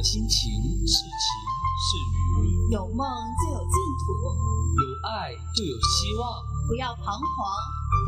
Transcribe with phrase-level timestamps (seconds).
[0.00, 0.50] 的心情
[0.86, 1.12] 是晴
[1.84, 3.06] 是雨，有梦
[3.36, 4.16] 就有净土，
[4.80, 7.20] 有爱就有希望，不要彷徨，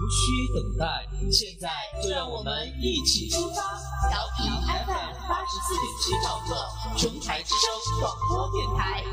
[0.00, 1.06] 无需等待。
[1.30, 1.68] 现在
[2.02, 3.60] 就让我们一起出发，
[4.08, 4.50] 调频
[4.86, 6.56] FM 八十四点七兆赫，
[6.96, 7.68] 琼台之声
[8.00, 9.04] 广播电台。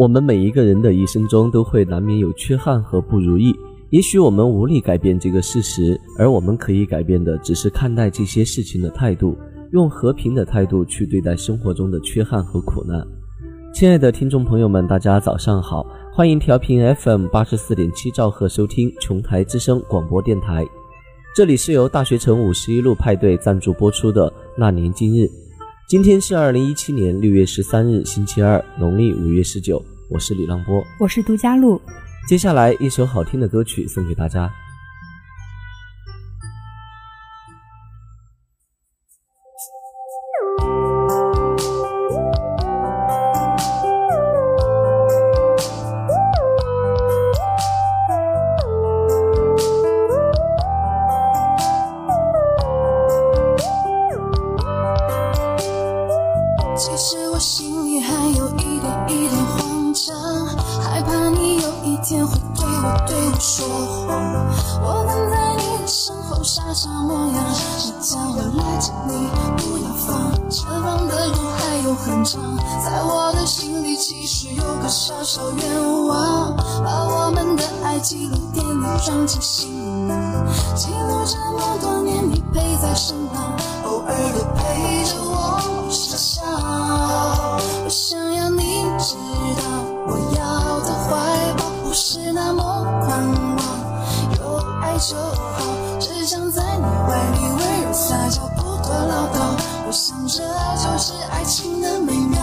[0.00, 3.54] 我们每一个人的一生中都会难免有缺憾和不如意，
[3.90, 9.36] 也许我们无力改变这个事实，而我们可以改变的只是看待这些事情的态度，
[9.72, 13.06] 用和平的态度去对待生活中的缺憾和苦难。
[13.74, 20.66] 亲爱的听众朋友们，大家早上好，欢迎调频 FM 八十四点七兆赫收听琼台之声广播电台，
[21.36, 25.30] 这里是由大学城五十一路派对赞助播出的那年今日。
[25.90, 29.84] 今天是二零一七年六月十三日，星期二，农历五月十九。
[30.08, 31.82] 我是李浪波，我是杜佳璐。
[32.28, 34.48] 接下来一首好听的歌曲送给大家。
[79.30, 80.12] 清醒你
[80.74, 83.54] 记录这么多年，你陪在身旁，
[83.84, 86.42] 偶尔也陪着我傻笑。
[87.84, 89.14] 我想要你知
[89.54, 89.62] 道，
[90.08, 93.64] 我要的怀抱不是那么宽广，
[94.40, 95.62] 有爱就好，
[96.00, 99.54] 只想在你怀里温柔撒娇，不多唠叨。
[99.86, 102.40] 我想这就是爱情的美妙，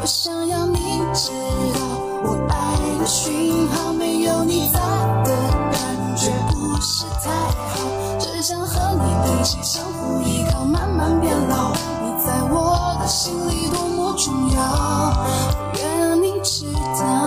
[0.00, 1.30] 我想要你知
[1.72, 1.80] 道，
[2.24, 5.05] 我爱的讯号没有你在。
[7.26, 11.72] 太好只想和你一起相互依靠慢慢变老
[12.02, 15.26] 你在我的心里多么重要
[15.74, 17.25] 愿你知道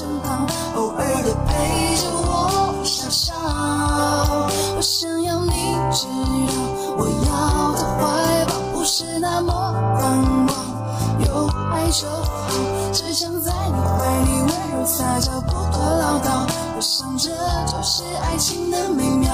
[0.00, 0.46] 身旁，
[0.76, 3.34] 偶尔的陪着我傻笑。
[4.74, 6.06] 我想要你知
[6.48, 6.54] 道，
[6.96, 9.52] 我要的怀抱不是那么
[9.98, 10.56] 宽广，
[11.26, 12.48] 有爱就好。
[12.94, 16.48] 只想在你怀里温柔撒娇，不多唠叨。
[16.76, 17.28] 我想这
[17.66, 19.30] 就是爱情的美妙。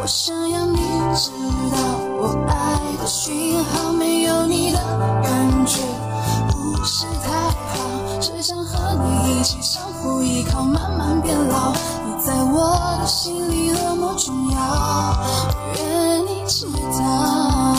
[0.00, 0.78] 我想要你
[1.16, 1.32] 知
[1.74, 1.76] 道，
[2.20, 4.78] 我爱的讯号没有你的
[5.20, 5.82] 感觉
[6.52, 8.05] 不是太好。
[8.20, 11.72] 只想和你一起相互依靠，慢慢变老。
[11.72, 16.66] 你在我的心里多么重要，我愿意知
[16.98, 17.75] 道。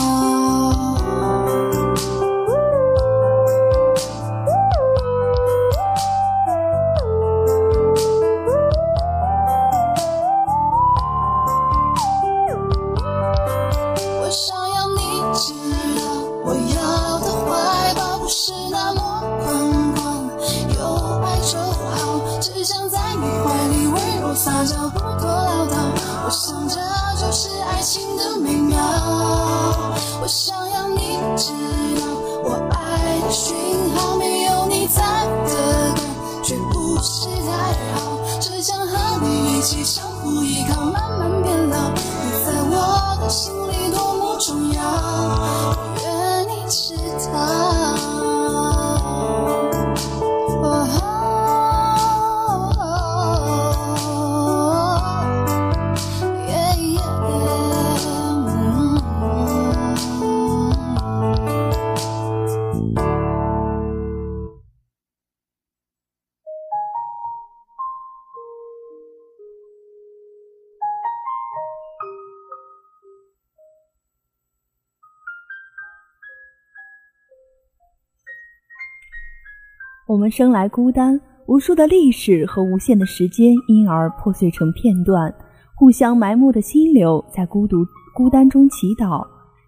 [80.08, 85.30] 我们生来孤单，无数的历史和无限的时间因而破碎成片段，
[85.74, 87.84] 互相埋没的心流在孤独
[88.14, 89.22] 孤单中祈祷，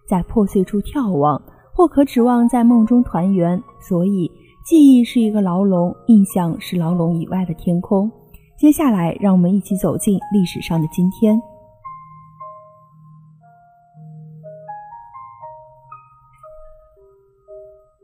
[0.09, 1.39] 在破碎处眺望，
[1.75, 3.61] 或可指望在梦中团圆。
[3.79, 4.31] 所以，
[4.65, 8.11] 记忆是一个牢笼，印象是牢笼以外的天空。
[8.57, 11.39] 接下来，让我们一起走进历史上的今天。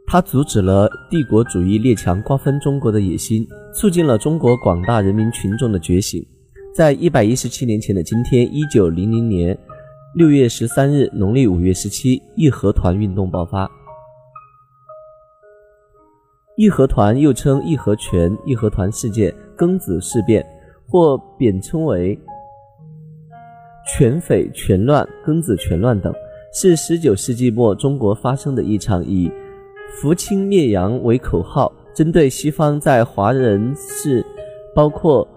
[0.10, 6.26] 他阻止了帝国主义列强瓜分中国的野心，促进了中国广大人民群众的觉醒。
[6.74, 9.58] 在一百一十七年前的今天，一九零零年
[10.16, 13.70] 六月十三日，农历五月十七，义和团运动爆发。
[16.56, 20.46] 义和团又称义和拳、义和团事件、庚子事变，
[20.88, 22.18] 或贬称为
[23.86, 26.14] 拳匪拳乱、庚子拳乱等，
[26.54, 29.30] 是十九世纪末中国发生的一场以
[29.96, 34.24] 扶清灭洋为口号，针对西方在华人士，
[34.76, 35.28] 包括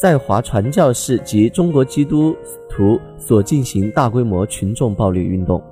[0.00, 2.34] 在华传教士及中国基督
[2.68, 5.62] 徒所进行大规模群众暴力运动。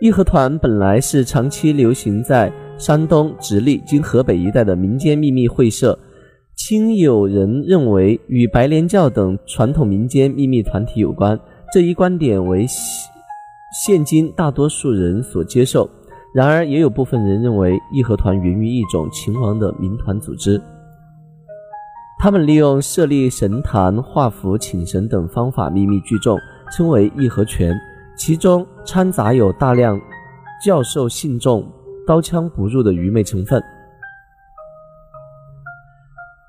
[0.00, 5.98] 义和团本来是长期流行在山东、直隶今河北一带的民间秘密会社，
[6.56, 11.38] 亲有人认为与白莲教等传统民间秘密团体有关。
[11.72, 12.64] 这一观点为
[13.84, 15.90] 现今大多数人所接受。
[16.32, 20.62] 然而，也有部分人认为义和团源于一种秦王的民团组织。
[22.20, 26.38] 他们利用设立神坛、画符、请神等方法秘密聚众，
[26.70, 27.74] 称为义和拳，
[28.16, 30.00] 其中掺杂有大量
[30.64, 31.66] 教授信众、
[32.06, 33.60] 刀枪不入的愚昧成分。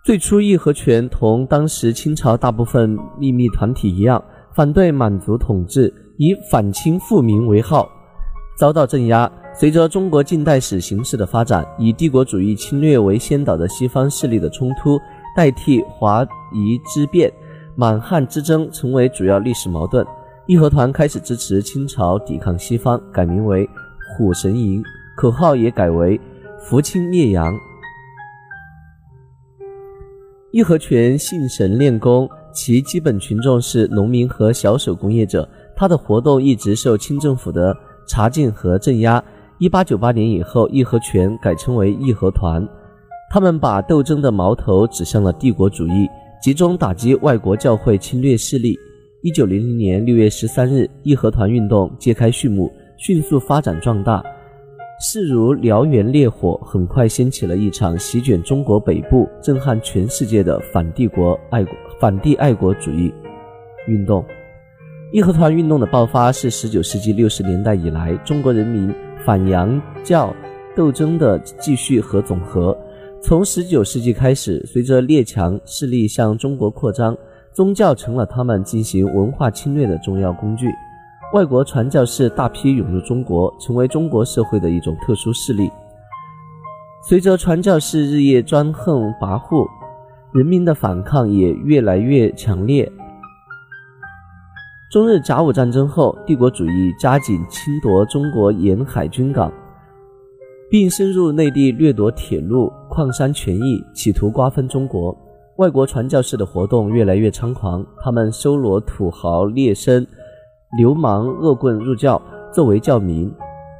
[0.03, 4.23] 最初，义和拳同当时清朝大部分秘密团体一样，
[4.53, 7.89] 反对满族统治，以反清复明为号，
[8.59, 9.31] 遭到镇压。
[9.53, 14.99] 随着中国近代史形势的发展，以帝国主义侵略为先导的西方势力的冲突，
[15.35, 17.31] 代替华夷之变、
[17.75, 20.05] 满汉之争成为主要历史矛盾。
[20.47, 23.69] 义和团开始支持清朝抵抗西方，改名为
[24.17, 24.81] 虎神营，
[25.17, 26.19] 口号也改为
[26.59, 27.53] 扶清灭洋。
[30.51, 37.77] 义和拳信神练功，其基本群众是农民和小手工业者，他的活动一直受清政府的
[38.07, 39.23] 查禁和镇压。
[39.61, 42.67] 一八九八年以后，义和拳改称为义和团，
[43.29, 46.09] 他们把斗争的矛头指向了帝国主义，
[46.41, 48.75] 集中打击外国教会侵略势力。
[49.21, 54.23] 一九零零年六月十三日，义和团运动揭开序幕，迅速发展壮大，
[54.99, 63.13] 势如燎原烈火，很快掀起了一场席卷中国北部、震撼全世界的反帝国爱国、反帝爱国主义
[63.87, 64.25] 运动。
[65.13, 68.91] 义和团运动的爆发是十九世纪六十年代以来中国人民。
[69.25, 70.33] 反洋教
[70.75, 72.77] 斗争的继续和总和。
[73.21, 77.15] 从十九世纪开始，随着列强势力向中国扩张，
[77.53, 80.67] 宗教成了他们进行文化侵略的重要工具。
[81.33, 85.69] 外国传教士大批涌入中国，成为中国社会的一种特殊势力。
[87.07, 89.67] 随着传教士日夜专横跋扈，
[90.33, 92.91] 人民的反抗也越来越强烈。
[94.91, 99.49] 中日甲午战争后，帝国主义加紧侵夺中国沿海军港，
[100.69, 105.17] 并深入内地掠夺铁路、矿山权益，企图瓜分中国。
[105.55, 110.05] 外国传教士的活动越来越猖狂，他们收罗土豪劣绅、
[110.77, 112.21] 流氓恶棍入教，
[112.51, 113.33] 作为教民，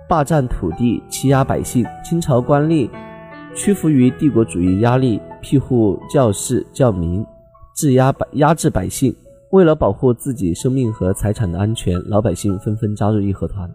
[0.08, 1.86] 霸占土地，欺压百姓。
[2.06, 2.90] 清朝官吏
[3.54, 7.26] 屈服于帝国主义压力，庇护教士、教民，
[7.76, 9.14] 质压百压制百姓。
[9.52, 13.70] 为了保护自己生命和财产的安全，老百姓纷纷加入义和团。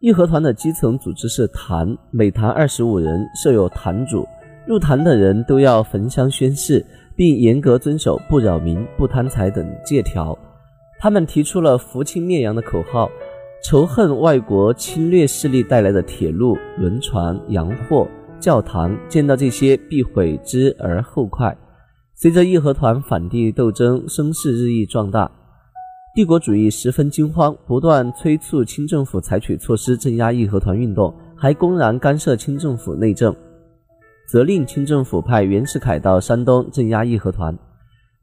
[0.00, 4.26] 义和团的基层组织是坛，每坛二十五人，设有坛主。
[4.66, 10.38] 入坛的人都要焚香宣誓，并严格遵守不扰民、不贪财等戒条。
[10.98, 13.10] 他们提出了扶清灭洋的口号，
[13.62, 18.08] 仇恨外国侵略势力带来的铁路、轮船、洋货。
[18.40, 21.56] 教堂见到这些必毁之而后快。
[22.14, 25.30] 随着义和团反帝斗争声势日益壮大，
[26.14, 33.34] 帝国主义十分惊慌，不断催促清政府采取措施镇压义和团运动，还公然干涉清政府内政，
[34.28, 37.56] 责令清政府派袁世凯到山东镇压义和团。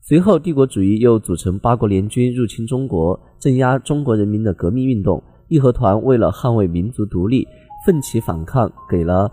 [0.02, 5.24] 随后，帝国主义又组成八国联军入侵中国，镇压中国人民的革命运动。
[5.48, 7.48] 义和团为了捍卫民族独立，
[7.86, 9.32] 奋起反抗，给了。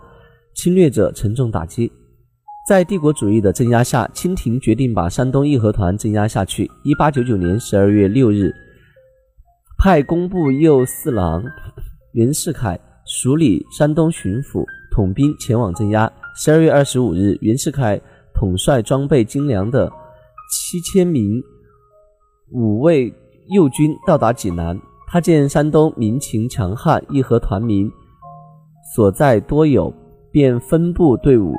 [0.55, 1.91] 侵略者沉重打击，
[2.67, 6.69] 在帝国主义的镇压下，清廷决定把山东义和团镇压下去。
[6.83, 8.53] 一八九九年十二月六日，
[9.77, 11.43] 派工部右侍郎
[12.13, 16.11] 袁世凯署理山东巡抚，统兵前往镇压。
[16.35, 17.99] 十二月二十五日，袁世凯
[18.33, 19.91] 统帅装备精良的
[20.51, 21.41] 七千名
[22.51, 23.13] 五卫
[23.49, 24.79] 右军到达济南。
[25.07, 27.91] 他见山东民情强悍，义和团民
[28.95, 29.93] 所在多有，
[30.33, 31.53] 便分部队伍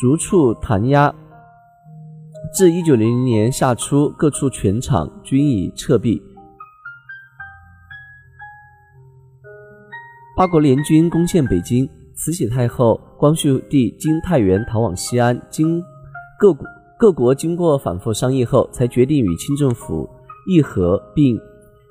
[0.00, 1.14] 逐处弹压。
[2.52, 6.20] 至一九零零年夏初，各处全场均已撤避。
[10.36, 15.40] 八国联军攻陷北京，慈禧太后、光绪帝经太原逃往西安。
[15.48, 15.80] 经
[16.40, 16.66] 各国
[16.98, 20.10] 各国经过反复商议后，才决定与清政府
[20.48, 21.38] 议和，并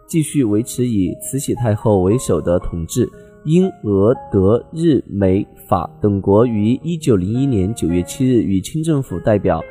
[0.09, 3.09] 继续维持以慈禧太后为首的统治。
[3.45, 9.61] 英、俄、德、日、美、法等国于一九零一年九月七日与清政府代表。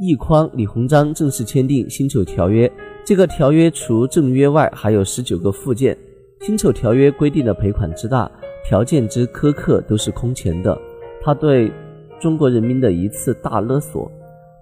[0.00, 2.68] 奕匡、李鸿章正式签订《辛丑条约》。
[3.04, 5.96] 这个条约除正约外，还有十九个附件。
[6.46, 8.30] 《辛丑条约》规定的赔款之大、
[8.64, 10.78] 条件之苛刻，都是空前的。
[11.20, 11.72] 他对
[12.20, 14.08] 中国人民的一次大勒索、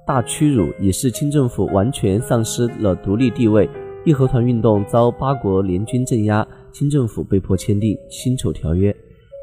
[0.06, 3.68] 大屈辱，也是清政府完全丧失了独立地位。
[4.06, 6.46] 义和团运动遭八国联军镇压，
[6.78, 8.92] 清政府被迫签订《辛丑条约》。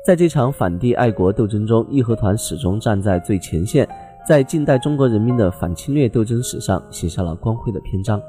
[0.05, 3.89] 在这场反帝爱国斗争中，义和团始终站在最前线。
[4.23, 8.21] 在近代中国人民的反侵略斗争史上写下了光辉的篇章。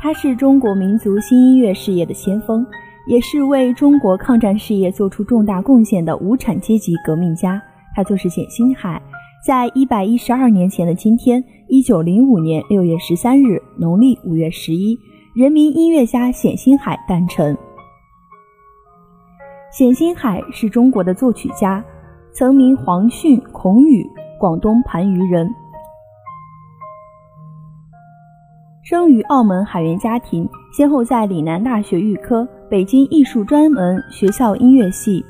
[0.00, 2.66] 他是中国民族新音乐事业的先锋，
[3.06, 7.62] 也是为中国抗战事业做出重大贡献的无产阶级革命家。
[7.94, 9.02] 他就是冼星海。
[9.46, 14.98] 在一百一十二年前的今天，一九零五年六月十三日，农历五月十一。
[15.36, 17.56] 人民音乐家冼星海诞辰。
[19.70, 21.84] 冼星海是中国的作曲家，
[22.32, 24.04] 曾名黄训、孔宇，
[24.36, 25.48] 广东番禺人，
[28.82, 35.24] 生于澳门海员家庭，先后在岭南大学预科、北京艺术专门学校音乐系、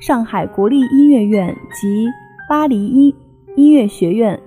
[0.00, 2.08] 上海国立音乐院及
[2.48, 3.14] 巴黎音
[3.58, 4.38] 音乐学院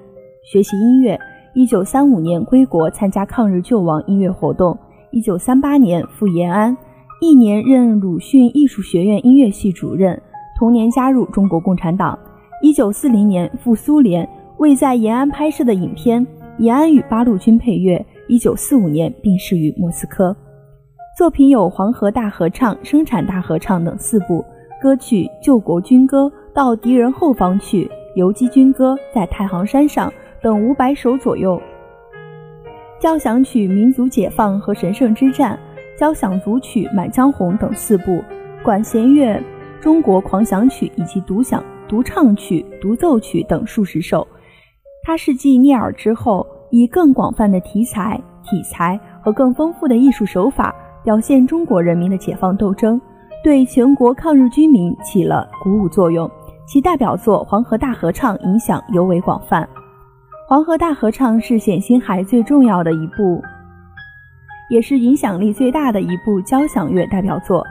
[0.42, 1.20] 学习音乐。
[1.54, 4.78] 一九三五年归国参加抗日救亡音乐活动。
[5.12, 6.78] 一九三八年赴延安，
[7.20, 10.18] 一年任鲁迅艺术学院音乐系主任。
[10.58, 12.18] 同年加入中国共产党。
[12.62, 14.26] 一九四零年赴苏联，
[14.60, 16.26] 为在延安拍摄的影片
[16.60, 18.06] 《延安与八路军》配乐。
[18.30, 20.34] 一九四五年病逝于莫斯科。
[21.18, 24.42] 作品有《黄河大合唱》《生产大合唱》等四部
[24.82, 26.24] 歌曲，《救国军歌》
[26.56, 27.86] 《到敌人后方去》
[28.16, 30.10] 《游击军歌》《在太行山上》。
[30.42, 31.62] 等五百首左右，
[33.00, 35.56] 交响曲《民族解放》和《神圣之战》，
[36.00, 38.24] 交响组曲《满江红》等四部，
[38.64, 39.36] 管弦乐
[39.80, 44.28] 《中国狂想曲》以及独响、独唱曲、独奏曲等数十首。
[45.04, 50.74] 他是继聂耳之后，以更广泛的题材、体裁和更丰富的艺术手法，
[51.04, 53.00] 表现中国人民的解放斗争，
[53.44, 56.30] 对全国抗日军民起了鼓舞作用。
[56.68, 59.64] 其代表作《黄河大合唱》影响尤为广泛。
[60.48, 63.42] 《黄河大合唱》是冼星海最重要的一部，
[64.70, 67.66] 也是影响力最大的一部交响乐代表作。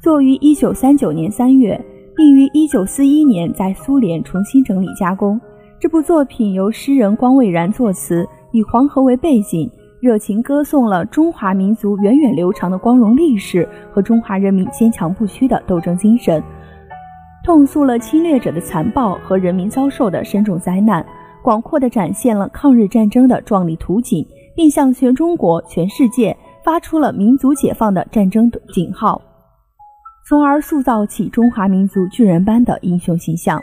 [0.00, 1.78] 作于一九三九年三月，
[2.14, 5.38] 并于一九四一年在苏联重新整理加工。
[5.78, 9.70] 这部作品由诗人光蔚然作词，以黄河为背景，
[10.06, 16.40] 热情歌颂了中华民族源远流长的光荣历史和中华人民坚强不屈的斗争精神，
[17.42, 21.04] 痛诉了侵略者的残暴和人民遭受的深重灾难。
[21.42, 29.20] 广阔地展现了抗日战争的壮丽图景，并向全中国、全世界发出了民族解放的战争警号，
[30.28, 33.60] 从而塑造起中华民族巨人般的英雄形象。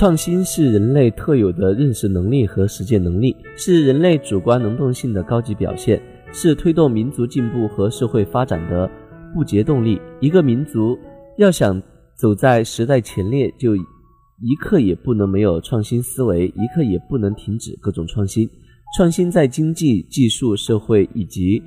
[0.00, 6.00] 创新是人类特有的认识能力和实践能力，是人类主观能动性的高级表现。
[6.32, 8.90] 是推动民族进步和社会发展的
[9.34, 10.00] 不竭动力。
[10.18, 10.98] 一个民族
[11.36, 11.78] 要想
[12.16, 18.48] 走在时代前列，就一刻也不能没有创新思维，一刻也不能停止各种创新。
[18.96, 21.62] 创新在经济、技术、社会以及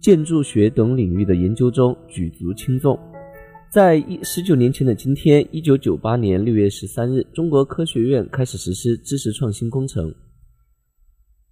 [0.00, 2.98] 建筑学等领域的研究中举足轻重。
[3.76, 10.10] 在一十九年前的今天，一九九八年六月十三日，中国科学院开始实施知识创新工程。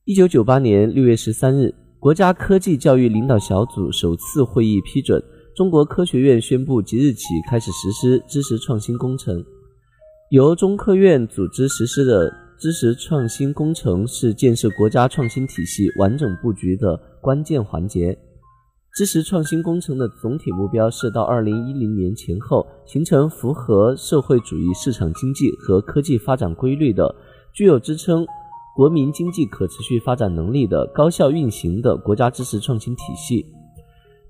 [0.07, 1.75] 一九九八年六月十三日。
[2.01, 5.23] 国家科技教育领导小组首次会议批准，
[5.55, 9.45] 中国科学院宣布即日起开始实施知识创新工程。
[10.31, 18.19] 由中科院组织实施的知识创新工程是建设国家创新体系完整布局的关键环节。
[18.95, 27.13] 知识创新工程的总体目标是到二零一零年前后，形成符合社会主义市场经济和科技发展规律的、
[27.53, 28.25] 具有支撑
[28.77, 33.45] 国民经济可持续发展能力的、高效运行的国家知识创新体系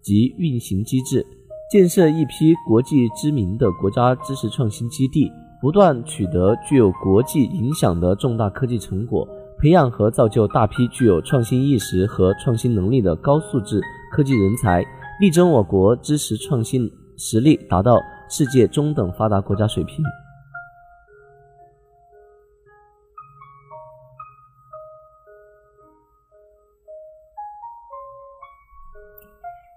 [0.00, 1.26] 及运行机制，
[1.70, 5.30] 建设一批国际知名的国家知识创新基地。
[5.60, 9.26] 不断取得具有国际影响的重大科技成果，
[9.60, 13.80] 培养和造就大批具有创新意识和创新能力的高素质
[14.12, 14.84] 科技人才，
[15.20, 20.04] 力争我国知识创新实力达到世界中等发达国家水平。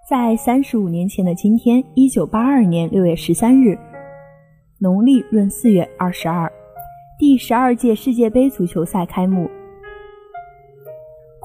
[0.09, 3.77] 在三十五年前的今天，一九八二年六月十三日。
[4.79, 6.51] 农历闰四月二十二，
[7.17, 9.49] 第十二届世界杯足球赛开幕。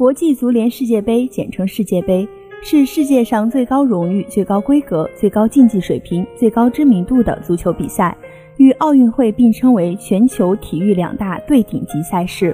[0.03, 2.29] 国际足联世界杯简称世界杯，
[2.61, 8.17] 是世界上最高荣誉、最高规格、最高竞技水平、最高知名度的足球比赛，
[8.57, 12.53] 与奥运会并称为全球体育两大最顶级赛事，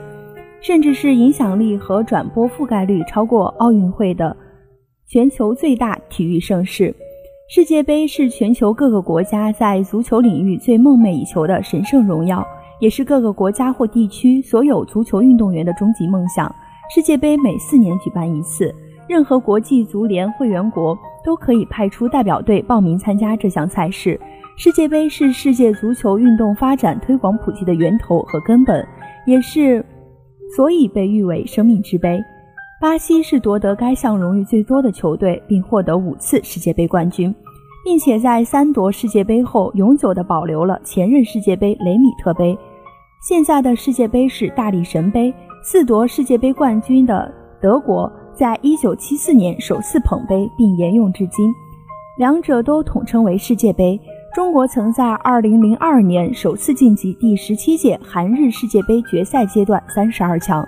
[0.61, 4.37] 甚至是影响力和转播覆盖率超过奥运会的
[5.07, 6.95] 全球最大体育盛事。
[7.49, 12.47] 世界杯是全球各个国家在足球领域最梦寐以求的神圣荣耀，
[12.79, 16.55] 也是各个国家或地区所有足球运动员的终极梦想。
[16.91, 18.75] 世界杯每四年举办一次，
[19.07, 24.19] 任何国际足联会员国都可以派出代表队报名参加这项赛事。
[24.57, 28.85] 世界杯是世界足球运动发展推广普及的源头和根本，
[29.27, 29.85] 也是
[30.57, 32.19] 所以被誉为生命之杯。
[32.81, 37.35] 巴西是夺得该项荣誉最多的球队，并获得五次世界杯冠军，
[37.85, 42.57] 并且在三夺世界杯后永久地保留了前任世界杯雷米特杯。
[43.21, 45.35] 现在的世界杯是大力神杯。
[45.63, 51.53] 四夺世界杯冠军的德国，在一九七四年首次捧杯，并沿用至今，
[52.17, 54.01] 两者都统称为世界杯。
[54.35, 60.67] 中国曾在二零零二年首次晋级第十七届韩日世界杯决赛阶段三十二强。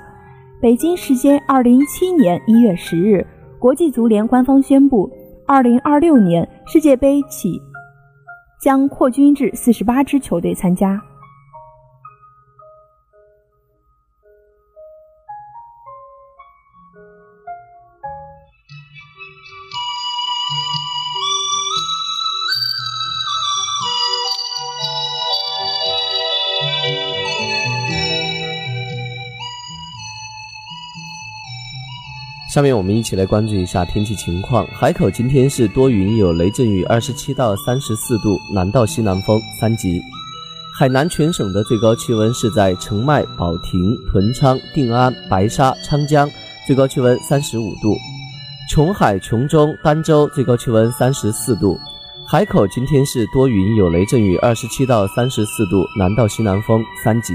[0.60, 3.24] 北京时间二零一七年一月十日，
[3.58, 5.08] 国际足联官方宣布，
[5.46, 7.60] 二零二六年世界杯起
[8.60, 11.00] 将扩军至四十八支球队参加。
[32.60, 34.66] 下面我们一起来关注一下天气情况。
[34.66, 39.98] 海口今天是多云有雷阵雨，二十七到三十四度，南到西南风三级。
[40.78, 46.30] 海南全省的最高气温是在澄迈、保亭、屯昌、定安、白沙、昌江，
[46.66, 47.96] 最高气温三十五度；
[48.68, 51.80] 琼海、琼中、儋州最高气温三十四度。
[52.26, 57.32] 海口今天是多云有雷阵雨，二十七到三十四度，南到西南风三级。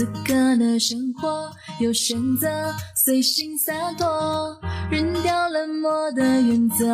[0.00, 2.48] 此刻的生活有选择，
[3.04, 4.58] 随性洒脱，
[4.90, 6.86] 扔掉冷漠的原则，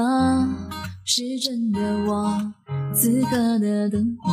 [1.04, 2.52] 是真的我。
[2.92, 4.32] 此刻的灯火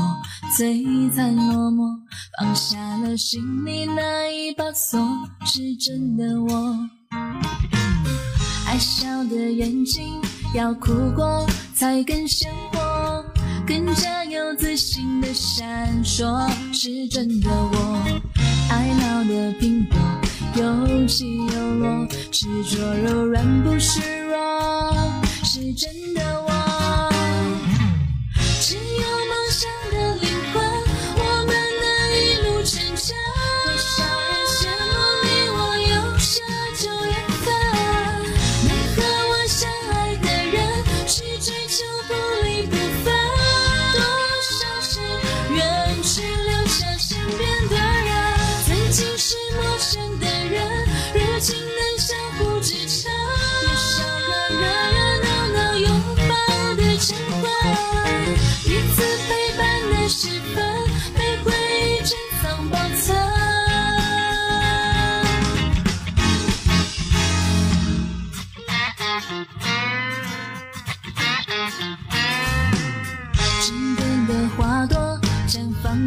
[0.58, 2.00] 璀璨落寞，
[2.40, 5.00] 放下了心里那一把锁，
[5.46, 6.76] 是真的我。
[8.66, 10.20] 爱笑的眼睛
[10.56, 13.24] 要哭过才更鲜活，
[13.68, 18.43] 更加有自信的闪烁，是真的我。
[18.74, 19.96] 爱闹的苹果，
[20.56, 24.36] 有起有落，执着柔软不示弱，
[25.44, 26.43] 是真的。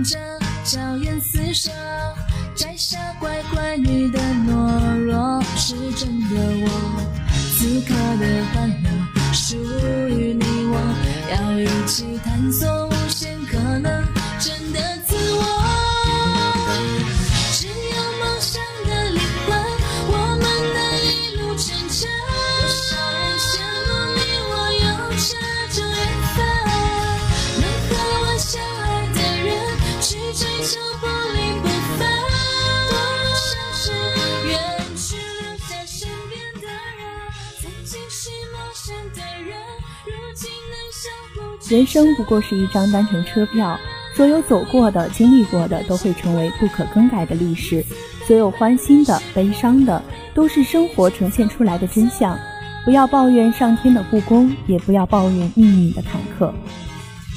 [0.05, 0.19] 着
[0.65, 1.71] 娇艳厮守
[2.55, 7.27] 摘下乖乖女的懦弱是真的我。
[7.59, 8.45] 此刻的
[41.69, 43.77] 人生不过是一张单程车票，
[44.15, 47.85] 所有走过的、经历过的，都会成为不可更改的历史。
[48.25, 50.01] 所有欢欣的、悲伤的，
[50.33, 52.39] 都是生活呈现出来的真相。
[52.85, 56.53] 不要抱怨上天的不公，也不要抱怨命运的坎坷。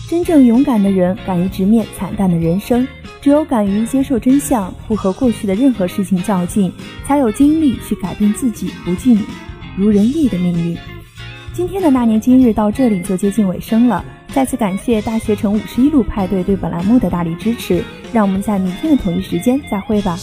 [0.08, 2.88] 真正勇敢的人，敢于直面惨淡的人生。
[3.22, 6.72] 只有敢于接受真相，不和过去的任何事情较劲，
[7.04, 9.20] 才有精力去改变自己不尽
[9.76, 10.78] 如人意的命运。
[11.52, 20.18] 今天的那年今日到这里就接近尾声了，再次感谢大学城五十一路派对对本栏目的大力支持，让我们在明天的同一时间再会吧。